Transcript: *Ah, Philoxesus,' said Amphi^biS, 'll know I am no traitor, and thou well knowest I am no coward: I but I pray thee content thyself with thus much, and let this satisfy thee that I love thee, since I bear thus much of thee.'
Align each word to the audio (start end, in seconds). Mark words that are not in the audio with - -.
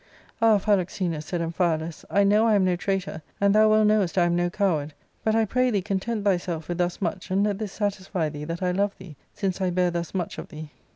*Ah, 0.41 0.57
Philoxesus,' 0.57 1.25
said 1.27 1.41
Amphi^biS, 1.41 2.03
'll 2.09 2.25
know 2.25 2.47
I 2.47 2.55
am 2.55 2.65
no 2.65 2.75
traitor, 2.75 3.21
and 3.39 3.53
thou 3.53 3.69
well 3.69 3.85
knowest 3.85 4.17
I 4.17 4.23
am 4.25 4.35
no 4.35 4.49
coward: 4.49 4.93
I 4.95 4.95
but 5.23 5.35
I 5.35 5.45
pray 5.45 5.69
thee 5.69 5.83
content 5.83 6.25
thyself 6.25 6.67
with 6.67 6.79
thus 6.79 7.03
much, 7.03 7.29
and 7.29 7.43
let 7.43 7.59
this 7.59 7.73
satisfy 7.73 8.27
thee 8.29 8.45
that 8.45 8.63
I 8.63 8.71
love 8.71 8.97
thee, 8.97 9.15
since 9.35 9.61
I 9.61 9.69
bear 9.69 9.91
thus 9.91 10.15
much 10.15 10.39
of 10.39 10.47
thee.' 10.47 10.71